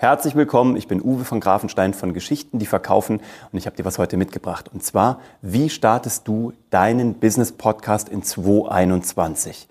[0.00, 3.18] Herzlich willkommen, ich bin Uwe von Grafenstein von Geschichten, die verkaufen
[3.50, 4.70] und ich habe dir was heute mitgebracht.
[4.72, 9.66] Und zwar, wie startest du deinen Business Podcast in 2021?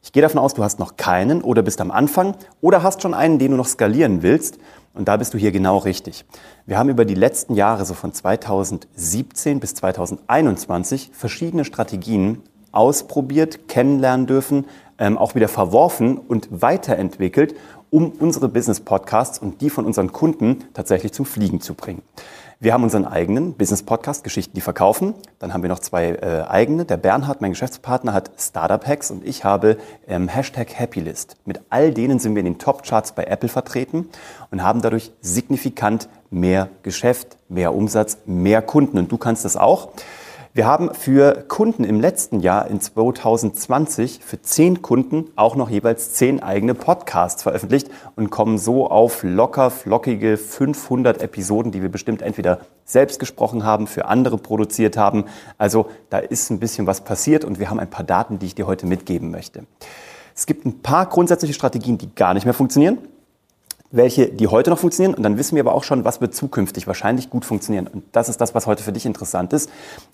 [0.00, 3.12] Ich gehe davon aus, du hast noch keinen oder bist am Anfang oder hast schon
[3.12, 4.60] einen, den du noch skalieren willst.
[4.94, 6.26] Und da bist du hier genau richtig.
[6.64, 12.40] Wir haben über die letzten Jahre, so von 2017 bis 2021, verschiedene Strategien
[12.70, 14.66] ausprobiert, kennenlernen dürfen,
[14.98, 17.54] ähm, auch wieder verworfen und weiterentwickelt,
[17.90, 22.02] um unsere Business-Podcasts und die von unseren Kunden tatsächlich zum Fliegen zu bringen.
[22.62, 25.14] Wir haben unseren eigenen Business-Podcast, Geschichten, die verkaufen.
[25.40, 26.84] Dann haben wir noch zwei äh, eigene.
[26.84, 31.34] Der Bernhard, mein Geschäftspartner, hat Startup Hacks und ich habe ähm, Hashtag Happylist.
[31.44, 34.08] Mit all denen sind wir in den Top-Charts bei Apple vertreten
[34.52, 38.96] und haben dadurch signifikant mehr Geschäft, mehr Umsatz, mehr Kunden.
[38.96, 39.88] Und du kannst das auch.
[40.54, 46.12] Wir haben für Kunden im letzten Jahr in 2020 für zehn Kunden auch noch jeweils
[46.12, 52.20] zehn eigene Podcasts veröffentlicht und kommen so auf locker flockige 500 Episoden, die wir bestimmt
[52.20, 55.24] entweder selbst gesprochen haben, für andere produziert haben.
[55.56, 58.54] Also da ist ein bisschen was passiert und wir haben ein paar Daten, die ich
[58.54, 59.64] dir heute mitgeben möchte.
[60.36, 62.98] Es gibt ein paar grundsätzliche Strategien, die gar nicht mehr funktionieren
[63.92, 65.14] welche, die heute noch funktionieren.
[65.14, 67.86] Und dann wissen wir aber auch schon, was wird zukünftig wahrscheinlich gut funktionieren.
[67.86, 69.70] Und das ist das, was heute für dich interessant ist.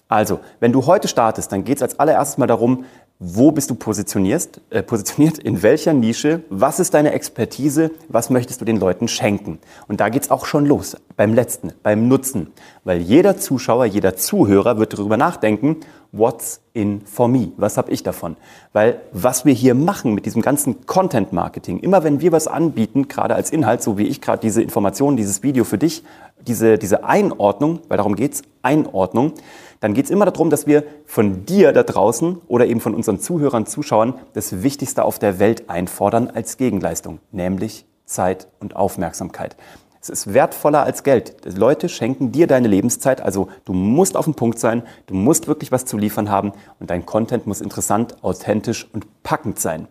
[0.08, 2.84] Also, wenn du heute startest, dann geht es als allererstes mal darum,
[3.20, 8.60] wo bist du positioniert, äh, positioniert, in welcher Nische, was ist deine Expertise, was möchtest
[8.60, 9.58] du den Leuten schenken.
[9.88, 12.52] Und da geht's auch schon los, beim letzten, beim Nutzen.
[12.84, 15.78] Weil jeder Zuschauer, jeder Zuhörer wird darüber nachdenken,
[16.12, 18.36] what's in for me, was habe ich davon.
[18.72, 23.34] Weil was wir hier machen mit diesem ganzen Content-Marketing, immer wenn wir was anbieten, gerade
[23.34, 26.04] als Inhalt, so wie ich gerade diese Informationen, dieses Video für dich,
[26.46, 29.32] diese, diese Einordnung, weil darum geht's, Einordnung,
[29.80, 33.20] dann geht es immer darum, dass wir von dir da draußen oder eben von unseren
[33.20, 39.56] Zuhörern, Zuschauern das Wichtigste auf der Welt einfordern als Gegenleistung, nämlich Zeit und Aufmerksamkeit.
[40.00, 41.34] Es ist wertvoller als Geld.
[41.56, 45.72] Leute schenken dir deine Lebenszeit, also du musst auf dem Punkt sein, du musst wirklich
[45.72, 49.88] was zu liefern haben und dein Content muss interessant, authentisch und packend sein.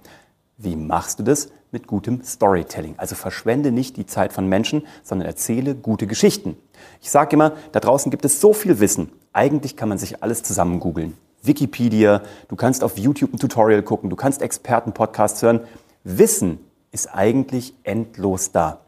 [0.58, 1.50] Wie machst du das?
[1.72, 2.96] Mit gutem Storytelling.
[2.98, 6.56] Also verschwende nicht die Zeit von Menschen, sondern erzähle gute Geschichten.
[7.02, 9.12] Ich sage immer, da draußen gibt es so viel Wissen.
[9.34, 11.18] Eigentlich kann man sich alles zusammen googeln.
[11.44, 15.62] Wikipedia, du kannst auf YouTube ein Tutorial gucken, du kannst Experten-Podcasts hören.
[16.04, 16.60] Wissen
[16.92, 18.80] ist eigentlich endlos da.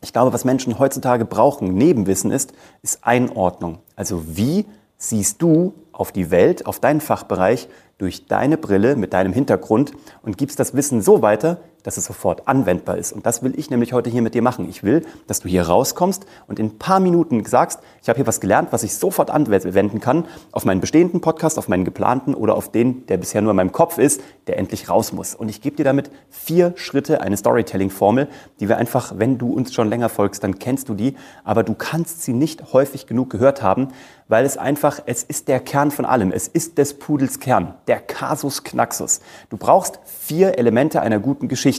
[0.00, 2.52] Ich glaube, was Menschen heutzutage brauchen, neben Wissen ist,
[2.82, 3.78] ist Einordnung.
[3.96, 4.66] Also wie
[4.98, 7.68] siehst du auf die Welt, auf deinen Fachbereich
[7.98, 9.92] durch deine Brille mit deinem Hintergrund
[10.22, 13.12] und gibst das Wissen so weiter, dass es sofort anwendbar ist.
[13.12, 14.68] Und das will ich nämlich heute hier mit dir machen.
[14.68, 18.26] Ich will, dass du hier rauskommst und in ein paar Minuten sagst, ich habe hier
[18.26, 22.56] was gelernt, was ich sofort anwenden kann auf meinen bestehenden Podcast, auf meinen geplanten oder
[22.56, 25.34] auf den, der bisher nur in meinem Kopf ist, der endlich raus muss.
[25.34, 28.28] Und ich gebe dir damit vier Schritte, eine Storytelling-Formel,
[28.60, 31.74] die wir einfach, wenn du uns schon länger folgst, dann kennst du die, aber du
[31.74, 33.88] kannst sie nicht häufig genug gehört haben,
[34.28, 36.32] weil es einfach, es ist der Kern von allem.
[36.32, 39.20] Es ist des Pudels Kern, der Kasus Knaxus.
[39.50, 41.73] Du brauchst vier Elemente einer guten Geschichte.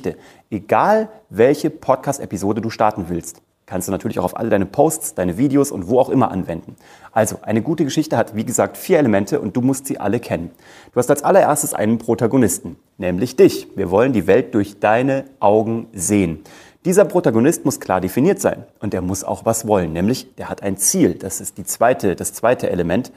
[0.50, 3.42] Egal, welche Podcast-Episode du starten willst.
[3.66, 6.76] Kannst du natürlich auch auf alle deine Posts, deine Videos und wo auch immer anwenden.
[7.12, 10.52] Also, eine gute Geschichte hat, wie gesagt, vier Elemente und du musst sie alle kennen.
[10.94, 13.68] Du hast als allererstes einen Protagonisten, nämlich dich.
[13.76, 16.44] Wir wollen die Welt durch deine Augen sehen.
[16.86, 20.62] Dieser Protagonist muss klar definiert sein und er muss auch was wollen, nämlich der hat
[20.62, 21.16] ein Ziel.
[21.16, 23.12] Das ist die zweite, das zweite Element.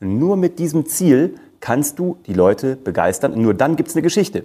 [0.00, 4.02] Nur mit diesem Ziel kannst du die Leute begeistern und nur dann gibt es eine
[4.02, 4.44] Geschichte.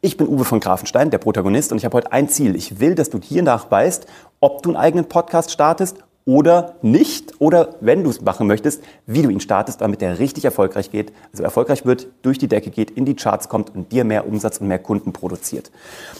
[0.00, 2.54] Ich bin Uwe von Grafenstein, der Protagonist, und ich habe heute ein Ziel.
[2.54, 4.06] Ich will, dass du hiernach weißt,
[4.38, 9.22] ob du einen eigenen Podcast startest oder nicht oder wenn du es machen möchtest, wie
[9.22, 12.92] du ihn startest, damit der richtig erfolgreich geht, also erfolgreich wird, durch die Decke geht,
[12.92, 15.72] in die Charts kommt und dir mehr Umsatz und mehr Kunden produziert.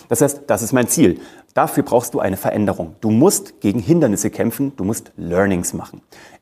[0.09, 1.21] Das heißt, das ist mein Ziel.
[1.55, 2.97] Dafür brauchst du eine Veränderung.
[3.01, 6.01] Du musst gegen Hindernisse kämpfen, du musst Learnings machen.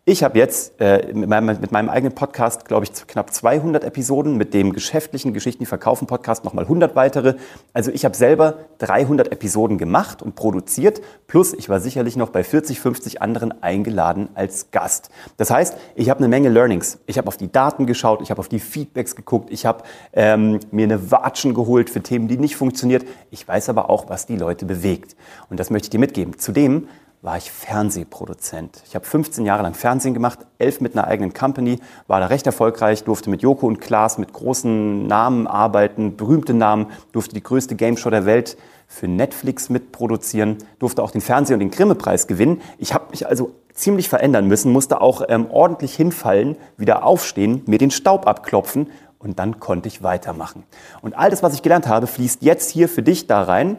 [0.08, 4.36] Ich habe jetzt äh, mit, meinem, mit, meinem, eigenen Podcast, glaube ich, knapp 200 Episoden,
[4.36, 7.34] mit dem geschäftlichen Geschichten, die verkaufen Podcast nochmal 100 weitere.
[7.72, 12.44] Also ich habe selber 300 Episoden gemacht und produziert, plus ich war sicherlich noch bei
[12.44, 15.10] 40, 50 anderen eingeladen als Gast.
[15.38, 17.00] Das heißt, ich habe eine Menge Learnings.
[17.06, 19.82] Ich habe auf die Daten geschaut, ich habe auf die Feedbacks geguckt, ich habe
[20.12, 23.04] ähm, mir eine Watschen geholt für Themen, die nicht funktioniert.
[23.32, 25.16] Ich weiß aber auch, was die Leute bewegt.
[25.50, 26.38] Und das möchte ich dir mitgeben.
[26.38, 26.86] Zudem
[27.26, 28.84] war ich Fernsehproduzent.
[28.86, 32.46] Ich habe 15 Jahre lang Fernsehen gemacht, elf mit einer eigenen Company, war da recht
[32.46, 37.74] erfolgreich, durfte mit Joko und Klaas mit großen Namen arbeiten, berühmte Namen, durfte die größte
[37.74, 38.56] Gameshow der Welt
[38.86, 42.62] für Netflix mitproduzieren, durfte auch den Fernseh- und den Grimme-Preis gewinnen.
[42.78, 47.78] Ich habe mich also ziemlich verändern müssen, musste auch ähm, ordentlich hinfallen, wieder aufstehen, mir
[47.78, 48.88] den Staub abklopfen
[49.18, 50.62] und dann konnte ich weitermachen.
[51.02, 53.78] Und all das, was ich gelernt habe, fließt jetzt hier für dich da rein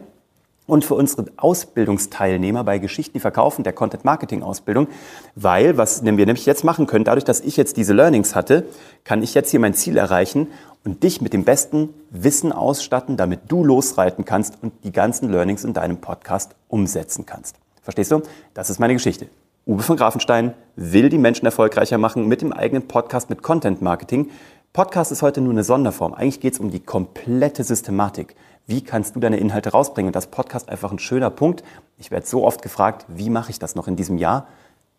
[0.68, 4.86] und für unsere Ausbildungsteilnehmer bei Geschichten, die verkaufen, der Content Marketing Ausbildung,
[5.34, 8.66] weil was wir nämlich jetzt machen können, dadurch, dass ich jetzt diese Learnings hatte,
[9.02, 10.46] kann ich jetzt hier mein Ziel erreichen
[10.84, 15.64] und dich mit dem besten Wissen ausstatten, damit du losreiten kannst und die ganzen Learnings
[15.64, 17.56] in deinem Podcast umsetzen kannst.
[17.82, 18.20] Verstehst du?
[18.52, 19.26] Das ist meine Geschichte.
[19.66, 24.30] Uwe von Grafenstein will die Menschen erfolgreicher machen mit dem eigenen Podcast mit Content Marketing.
[24.74, 26.12] Podcast ist heute nur eine Sonderform.
[26.12, 28.34] Eigentlich geht es um die komplette Systematik.
[28.68, 30.10] Wie kannst du deine Inhalte rausbringen?
[30.10, 31.64] Und das Podcast einfach ein schöner Punkt.
[31.96, 34.46] Ich werde so oft gefragt, wie mache ich das noch in diesem Jahr?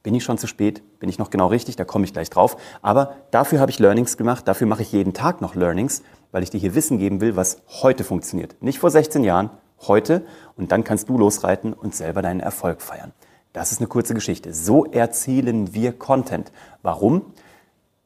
[0.02, 0.82] Bin ich schon zu spät?
[1.00, 1.76] Bin ich noch genau richtig?
[1.76, 2.58] Da komme ich gleich drauf.
[2.82, 4.48] Aber dafür habe ich Learnings gemacht.
[4.48, 6.02] Dafür mache ich jeden Tag noch Learnings,
[6.32, 8.56] weil ich dir hier Wissen geben will, was heute funktioniert.
[8.60, 9.52] Nicht vor 16 Jahren,
[9.82, 10.26] heute.
[10.58, 13.14] Und dann kannst du losreiten und selber deinen Erfolg feiern.
[13.54, 14.52] Das ist eine kurze Geschichte.
[14.52, 16.52] So erzielen wir Content.
[16.82, 17.34] Warum?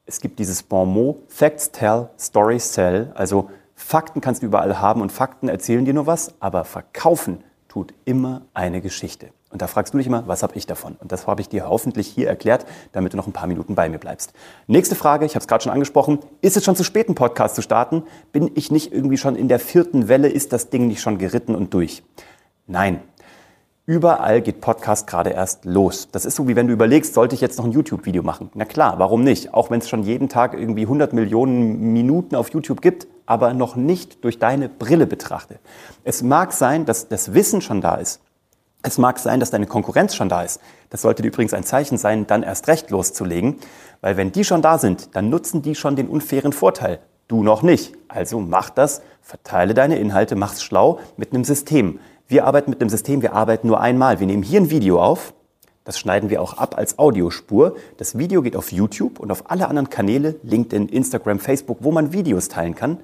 [0.05, 3.13] Es gibt dieses Bon mot, Facts tell, Stories sell.
[3.15, 3.49] Also
[3.83, 8.43] Fakten kannst du überall haben und Fakten erzählen dir nur was, aber verkaufen tut immer
[8.53, 9.29] eine Geschichte.
[9.51, 10.95] Und da fragst du dich immer, was habe ich davon?
[10.99, 13.89] Und das habe ich dir hoffentlich hier erklärt, damit du noch ein paar Minuten bei
[13.89, 14.33] mir bleibst.
[14.65, 16.19] Nächste Frage, ich habe es gerade schon angesprochen.
[16.41, 18.03] Ist es schon zu spät, einen Podcast zu starten?
[18.31, 20.29] Bin ich nicht irgendwie schon in der vierten Welle?
[20.29, 22.03] Ist das Ding nicht schon geritten und durch?
[22.65, 23.01] Nein,
[23.85, 26.07] Überall geht Podcast gerade erst los.
[26.13, 28.49] Das ist so, wie wenn du überlegst, sollte ich jetzt noch ein YouTube-Video machen?
[28.53, 29.53] Na klar, warum nicht?
[29.53, 33.75] Auch wenn es schon jeden Tag irgendwie 100 Millionen Minuten auf YouTube gibt, aber noch
[33.75, 35.59] nicht durch deine Brille betrachte.
[36.03, 38.21] Es mag sein, dass das Wissen schon da ist.
[38.81, 40.59] Es mag sein, dass deine Konkurrenz schon da ist.
[40.89, 43.57] Das sollte dir übrigens ein Zeichen sein, dann erst recht loszulegen,
[44.01, 46.99] weil wenn die schon da sind, dann nutzen die schon den unfairen Vorteil.
[47.29, 47.93] Du noch nicht.
[48.09, 51.99] Also mach das, verteile deine Inhalte, mach's schlau mit einem System.
[52.27, 54.19] Wir arbeiten mit einem System, wir arbeiten nur einmal.
[54.19, 55.33] Wir nehmen hier ein Video auf,
[55.83, 57.75] das schneiden wir auch ab als Audiospur.
[57.97, 62.13] Das Video geht auf YouTube und auf alle anderen Kanäle, LinkedIn, Instagram, Facebook, wo man
[62.13, 62.99] Videos teilen kann.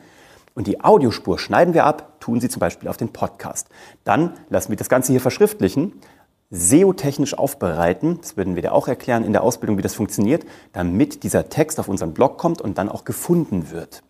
[0.56, 3.68] Und die Audiospur schneiden wir ab, tun sie zum Beispiel auf den Podcast.
[4.04, 5.94] Dann lassen wir das Ganze hier verschriftlichen,
[6.52, 8.20] SEO-technisch aufbereiten.
[8.22, 11.80] Das würden wir dir auch erklären in der Ausbildung, wie das funktioniert, damit dieser Text
[11.80, 14.04] auf unseren Blog kommt und dann auch gefunden wird.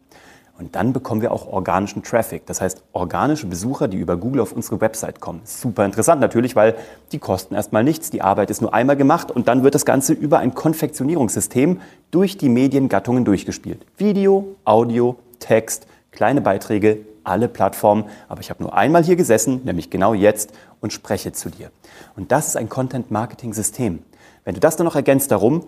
[0.59, 2.45] Und dann bekommen wir auch organischen Traffic.
[2.45, 5.39] Das heißt, organische Besucher, die über Google auf unsere Website kommen.
[5.45, 6.75] Super interessant natürlich, weil
[7.13, 8.09] die kosten erstmal nichts.
[8.09, 11.79] Die Arbeit ist nur einmal gemacht und dann wird das Ganze über ein Konfektionierungssystem
[12.11, 13.85] durch die Mediengattungen durchgespielt.
[13.97, 18.05] Video, Audio, Text, kleine Beiträge, alle Plattformen.
[18.27, 20.51] Aber ich habe nur einmal hier gesessen, nämlich genau jetzt,
[20.81, 21.71] und spreche zu dir.
[22.17, 24.00] Und das ist ein Content-Marketing-System.
[24.44, 25.63] Wenn du das dann noch ergänzt darum,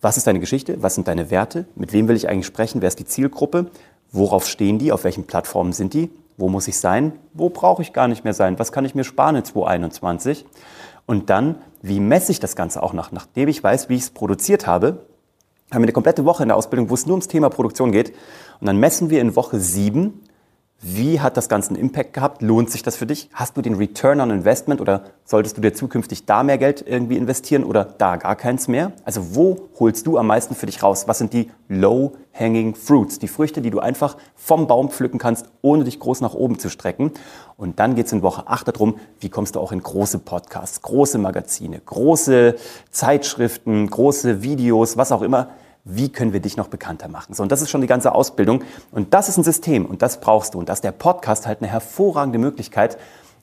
[0.00, 0.82] was ist deine Geschichte?
[0.82, 1.66] Was sind deine Werte?
[1.74, 2.80] Mit wem will ich eigentlich sprechen?
[2.80, 3.66] Wer ist die Zielgruppe?
[4.12, 4.92] Worauf stehen die?
[4.92, 6.10] Auf welchen Plattformen sind die?
[6.36, 7.12] Wo muss ich sein?
[7.34, 8.58] Wo brauche ich gar nicht mehr sein?
[8.58, 10.46] Was kann ich mir sparen in 2021?
[11.06, 13.12] Und dann, wie messe ich das Ganze auch nach?
[13.12, 15.06] Nachdem ich weiß, wie ich es produziert habe,
[15.70, 18.10] haben wir eine komplette Woche in der Ausbildung, wo es nur ums Thema Produktion geht.
[18.60, 20.22] Und dann messen wir in Woche sieben,
[20.82, 22.40] wie hat das Ganze einen Impact gehabt?
[22.40, 23.28] Lohnt sich das für dich?
[23.34, 27.18] Hast du den Return on Investment oder solltest du dir zukünftig da mehr Geld irgendwie
[27.18, 28.92] investieren oder da gar keins mehr?
[29.04, 31.06] Also wo holst du am meisten für dich raus?
[31.06, 33.18] Was sind die Low-Hanging Fruits?
[33.18, 36.70] Die Früchte, die du einfach vom Baum pflücken kannst, ohne dich groß nach oben zu
[36.70, 37.12] strecken.
[37.58, 40.80] Und dann geht es in Woche 8 darum, wie kommst du auch in große Podcasts,
[40.80, 42.54] große Magazine, große
[42.90, 45.50] Zeitschriften, große Videos, was auch immer
[45.84, 47.34] wie können wir dich noch bekannter machen?
[47.34, 48.62] So, und das ist schon die ganze Ausbildung.
[48.90, 50.58] Und das ist ein System und das brauchst du.
[50.58, 52.98] Und das ist der Podcast halt eine hervorragende Möglichkeit,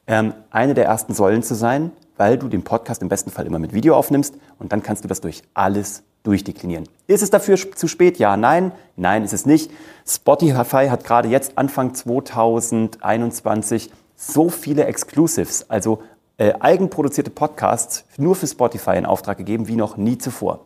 [0.08, 3.60] ähm, eine der ersten Säulen zu sein, weil du den Podcast im besten Fall immer
[3.60, 6.88] mit Video aufnimmst und dann kannst du das durch alles durchdeklinieren.
[7.08, 8.20] Ist es dafür zu spät?
[8.20, 8.72] Ja, nein.
[8.96, 9.72] Nein, ist es nicht.
[10.06, 16.02] Spotify hat gerade jetzt Anfang 2021 so viele Exclusives, also
[16.38, 20.66] äh, eigenproduzierte Podcasts nur für Spotify in Auftrag gegeben wie noch nie zuvor.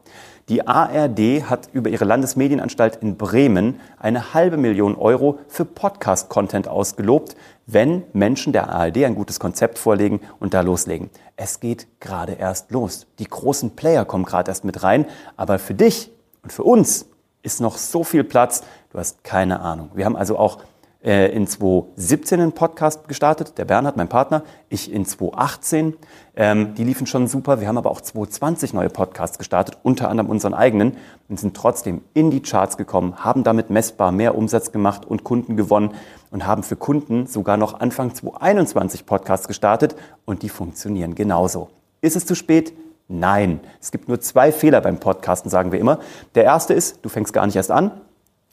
[0.50, 7.36] Die ARD hat über ihre Landesmedienanstalt in Bremen eine halbe Million Euro für Podcast-Content ausgelobt,
[7.68, 11.10] wenn Menschen der ARD ein gutes Konzept vorlegen und da loslegen.
[11.36, 13.08] Es geht gerade erst los.
[13.20, 15.06] Die großen Player kommen gerade erst mit rein,
[15.38, 16.12] aber für dich
[16.44, 17.06] und für uns
[17.44, 19.92] ist noch so viel Platz, du hast keine Ahnung.
[19.94, 20.60] Wir haben also auch
[21.04, 25.96] äh, in 2017 einen Podcast gestartet, der Bernhard, mein Partner, ich in 2018.
[26.36, 27.60] Ähm, die liefen schon super.
[27.60, 32.02] Wir haben aber auch 2020 neue Podcasts gestartet, unter anderem unseren eigenen und sind trotzdem
[32.14, 35.94] in die Charts gekommen, haben damit messbar mehr Umsatz gemacht und Kunden gewonnen
[36.30, 41.70] und haben für Kunden sogar noch Anfang 2021 Podcasts gestartet und die funktionieren genauso.
[42.02, 42.74] Ist es zu spät?
[43.08, 43.60] Nein.
[43.82, 46.00] Es gibt nur zwei Fehler beim Podcasten, sagen wir immer.
[46.36, 47.92] Der erste ist, du fängst gar nicht erst an.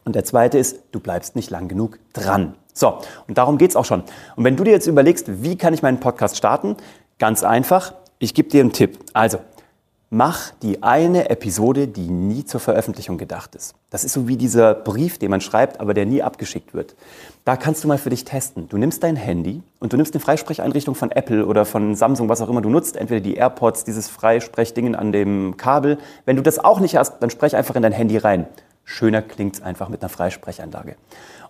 [0.09, 2.55] Und der zweite ist, du bleibst nicht lang genug dran.
[2.73, 2.97] So,
[3.27, 4.05] und darum geht's auch schon.
[4.37, 6.79] Und wenn du dir jetzt überlegst, wie kann ich meinen Podcast starten?
[7.19, 8.99] Ganz einfach, ich gebe dir einen Tipp.
[9.13, 9.39] Also,
[10.11, 13.75] Mach die eine Episode, die nie zur Veröffentlichung gedacht ist.
[13.91, 16.97] Das ist so wie dieser Brief, den man schreibt, aber der nie abgeschickt wird.
[17.45, 18.71] Da kannst du mal für dich testen.
[18.71, 22.41] Du nimmst dein Handy und du nimmst eine Freisprecheinrichtung von Apple oder von Samsung, was
[22.41, 25.99] auch immer du nutzt, entweder die AirPods, dieses Freisprechdingen an dem Kabel.
[26.25, 28.47] Wenn du das auch nicht hast, dann sprech einfach in dein Handy rein.
[28.91, 30.97] Schöner klingt's einfach mit einer Freisprechanlage.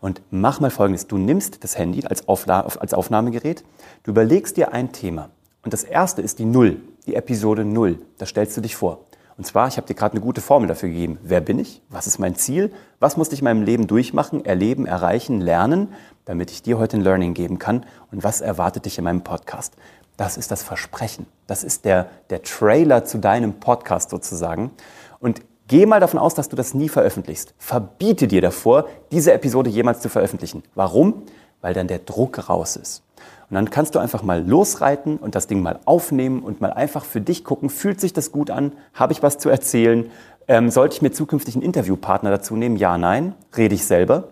[0.00, 1.06] Und mach mal Folgendes.
[1.06, 3.62] Du nimmst das Handy als, Aufla als Aufnahmegerät,
[4.02, 5.30] du überlegst dir ein Thema.
[5.62, 8.00] Und das erste ist die Null, die Episode Null.
[8.18, 9.04] Da stellst du dich vor.
[9.36, 11.18] Und zwar, ich habe dir gerade eine gute Formel dafür gegeben.
[11.22, 11.80] Wer bin ich?
[11.90, 12.72] Was ist mein Ziel?
[12.98, 17.02] Was muss ich in meinem Leben durchmachen, erleben, erreichen, lernen, damit ich dir heute ein
[17.02, 17.86] Learning geben kann?
[18.10, 19.74] Und was erwartet dich in meinem Podcast?
[20.16, 21.26] Das ist das Versprechen.
[21.46, 24.72] Das ist der, der Trailer zu deinem Podcast sozusagen.
[25.20, 27.52] Und Geh mal davon aus, dass du das nie veröffentlichst.
[27.58, 30.62] Verbiete dir davor, diese Episode jemals zu veröffentlichen.
[30.74, 31.24] Warum?
[31.60, 33.02] Weil dann der Druck raus ist.
[33.50, 37.04] Und dann kannst du einfach mal losreiten und das Ding mal aufnehmen und mal einfach
[37.04, 38.72] für dich gucken, fühlt sich das gut an?
[38.94, 40.10] Habe ich was zu erzählen?
[40.48, 42.76] Ähm, sollte ich mir zukünftig einen Interviewpartner dazu nehmen?
[42.76, 43.34] Ja, nein.
[43.54, 44.28] Rede ich selber?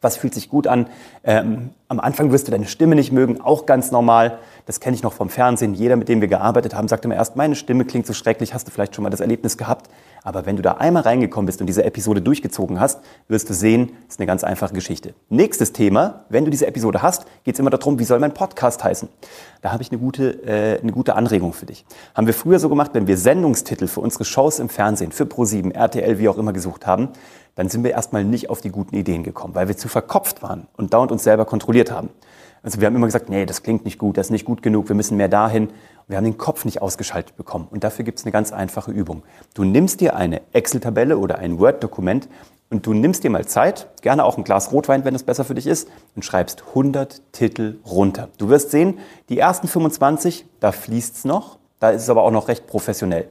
[0.00, 0.88] Was fühlt sich gut an?
[1.24, 4.38] Ähm, am Anfang wirst du deine Stimme nicht mögen, auch ganz normal.
[4.66, 5.74] Das kenne ich noch vom Fernsehen.
[5.74, 8.54] Jeder, mit dem wir gearbeitet haben, sagt immer erst, meine Stimme klingt so schrecklich.
[8.54, 9.88] Hast du vielleicht schon mal das Erlebnis gehabt?
[10.26, 13.92] Aber wenn du da einmal reingekommen bist und diese Episode durchgezogen hast, wirst du sehen,
[14.08, 15.14] ist eine ganz einfache Geschichte.
[15.28, 18.82] Nächstes Thema, wenn du diese Episode hast, geht es immer darum, wie soll mein Podcast
[18.82, 19.08] heißen?
[19.62, 21.86] Da habe ich eine gute, äh, eine gute Anregung für dich.
[22.16, 25.72] Haben wir früher so gemacht, wenn wir Sendungstitel für unsere Shows im Fernsehen, für Pro7,
[25.72, 27.10] RTL, wie auch immer gesucht haben,
[27.54, 30.66] dann sind wir erstmal nicht auf die guten Ideen gekommen, weil wir zu verkopft waren
[30.76, 32.10] und dauernd uns selber kontrolliert haben.
[32.66, 34.88] Also wir haben immer gesagt, nee, das klingt nicht gut, das ist nicht gut genug,
[34.88, 35.68] wir müssen mehr dahin.
[36.08, 37.68] Wir haben den Kopf nicht ausgeschaltet bekommen.
[37.70, 39.22] Und dafür gibt es eine ganz einfache Übung.
[39.54, 42.28] Du nimmst dir eine Excel-Tabelle oder ein Word-Dokument
[42.68, 45.54] und du nimmst dir mal Zeit, gerne auch ein Glas Rotwein, wenn es besser für
[45.54, 48.30] dich ist, und schreibst 100 Titel runter.
[48.36, 52.32] Du wirst sehen, die ersten 25, da fließt es noch, da ist es aber auch
[52.32, 53.28] noch recht professionell.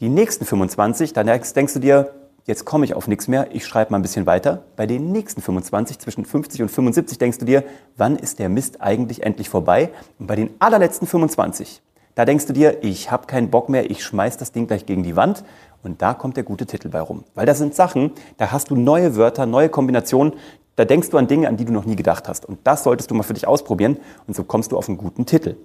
[0.00, 2.10] Die nächsten 25, dann denkst du dir,
[2.46, 4.64] jetzt komme ich auf nichts mehr, ich schreibe mal ein bisschen weiter.
[4.76, 7.64] Bei den nächsten 25, zwischen 50 und 75, denkst du dir,
[7.96, 9.90] wann ist der Mist eigentlich endlich vorbei?
[10.18, 11.80] Und bei den allerletzten 25,
[12.14, 15.02] da denkst du dir, ich habe keinen Bock mehr, ich schmeiß das Ding gleich gegen
[15.02, 15.44] die Wand.
[15.82, 17.24] Und da kommt der gute Titel bei rum.
[17.34, 20.34] Weil das sind Sachen, da hast du neue Wörter, neue Kombinationen,
[20.76, 22.46] da denkst du an Dinge, an die du noch nie gedacht hast.
[22.46, 25.26] Und das solltest du mal für dich ausprobieren und so kommst du auf einen guten
[25.26, 25.56] Titel.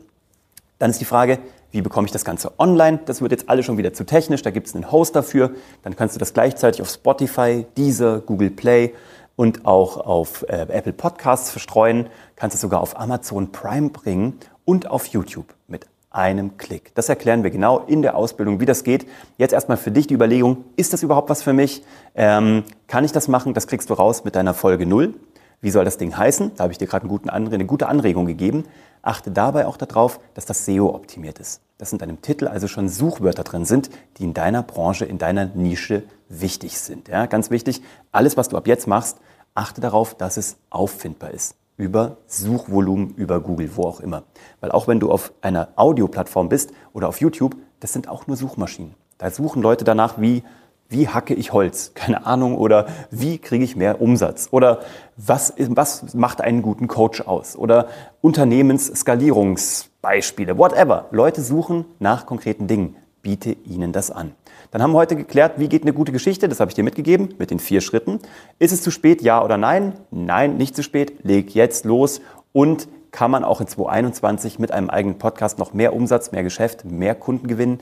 [0.77, 1.39] Dann ist die Frage,
[1.71, 2.99] wie bekomme ich das Ganze online?
[3.05, 5.51] Das wird jetzt alles schon wieder zu technisch, da gibt es einen Host dafür.
[5.83, 8.93] Dann kannst du das gleichzeitig auf Spotify, Deezer, Google Play
[9.35, 12.07] und auch auf äh, Apple Podcasts verstreuen.
[12.35, 16.93] Kannst es sogar auf Amazon Prime bringen und auf YouTube mit einem Klick.
[16.95, 19.05] Das erklären wir genau in der Ausbildung, wie das geht.
[19.37, 21.83] Jetzt erstmal für dich die Überlegung, ist das überhaupt was für mich?
[22.15, 23.53] Ähm, kann ich das machen?
[23.53, 25.13] Das kriegst du raus mit deiner Folge 0.
[25.61, 26.53] Wie soll das Ding heißen?
[26.55, 28.63] Da habe ich dir gerade eine gute Anregung gegeben.
[29.01, 31.61] Achte dabei auch darauf, dass das SEO optimiert ist.
[31.77, 35.45] Dass in deinem Titel also schon Suchwörter drin sind, die in deiner Branche, in deiner
[35.45, 37.07] Nische wichtig sind.
[37.07, 39.17] Ja, ganz wichtig, alles, was du ab jetzt machst,
[39.53, 41.55] achte darauf, dass es auffindbar ist.
[41.77, 44.23] Über Suchvolumen, über Google, wo auch immer.
[44.59, 48.35] Weil auch wenn du auf einer Audioplattform bist oder auf YouTube, das sind auch nur
[48.35, 48.95] Suchmaschinen.
[49.17, 50.43] Da suchen Leute danach, wie
[50.89, 51.91] wie hacke ich Holz?
[51.93, 52.57] Keine Ahnung.
[52.57, 54.47] Oder wie kriege ich mehr Umsatz?
[54.51, 54.79] Oder
[55.17, 57.55] was, was macht einen guten Coach aus?
[57.55, 57.89] Oder
[58.21, 61.05] Unternehmensskalierungsbeispiele, whatever.
[61.11, 62.95] Leute suchen nach konkreten Dingen.
[63.21, 64.31] Biete ihnen das an.
[64.71, 66.49] Dann haben wir heute geklärt, wie geht eine gute Geschichte.
[66.49, 68.17] Das habe ich dir mitgegeben mit den vier Schritten.
[68.57, 69.21] Ist es zu spät?
[69.21, 69.93] Ja oder nein?
[70.09, 71.23] Nein, nicht zu spät.
[71.23, 72.19] Leg jetzt los
[72.51, 76.85] und kann man auch in 2021 mit einem eigenen Podcast noch mehr Umsatz, mehr Geschäft,
[76.85, 77.79] mehr Kunden gewinnen?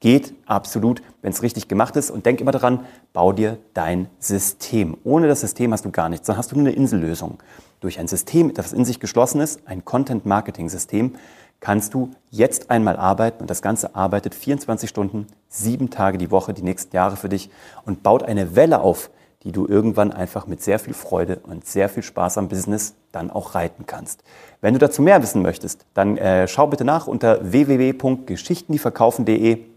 [0.00, 2.10] Geht absolut, wenn es richtig gemacht ist.
[2.10, 2.80] Und denk immer daran,
[3.12, 4.96] bau dir dein System.
[5.04, 6.26] Ohne das System hast du gar nichts.
[6.26, 7.38] Dann hast du nur eine Insellösung.
[7.80, 11.14] Durch ein System, das in sich geschlossen ist, ein Content-Marketing-System,
[11.60, 16.52] kannst du jetzt einmal arbeiten und das Ganze arbeitet 24 Stunden, sieben Tage die Woche,
[16.52, 17.48] die nächsten Jahre für dich
[17.84, 19.10] und baut eine Welle auf,
[19.42, 23.30] die du irgendwann einfach mit sehr viel Freude und sehr viel Spaß am Business dann
[23.30, 24.22] auch reiten kannst.
[24.60, 29.75] Wenn du dazu mehr wissen möchtest, dann äh, schau bitte nach unter www.geschichtendieverkaufen.de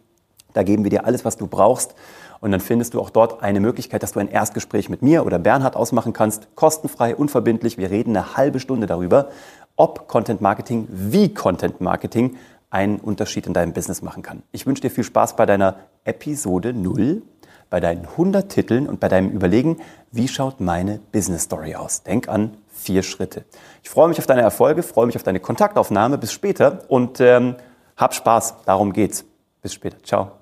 [0.54, 1.96] da geben wir dir alles, was du brauchst.
[2.42, 5.40] Und dann findest du auch dort eine Möglichkeit, dass du ein Erstgespräch mit mir oder
[5.40, 6.48] Bernhard ausmachen kannst.
[6.56, 7.78] Kostenfrei, unverbindlich.
[7.78, 9.30] Wir reden eine halbe Stunde darüber,
[9.76, 12.38] ob Content Marketing, wie Content Marketing
[12.70, 14.44] einen Unterschied in deinem Business machen kann.
[14.52, 15.76] Ich wünsche dir viel Spaß bei deiner
[16.06, 17.24] Episode 0,
[17.70, 19.78] bei deinen 100 Titeln und bei deinem Überlegen,
[20.12, 22.04] wie schaut meine Business Story aus.
[22.04, 23.44] Denk an vier Schritte.
[23.84, 26.18] Ich freue mich auf deine Erfolge, freue mich auf deine Kontaktaufnahme.
[26.18, 27.56] Bis später und ähm,
[27.98, 28.56] hab Spaß.
[28.66, 29.26] Darum geht's.
[29.62, 29.98] Bis später.
[30.04, 30.39] Ciao.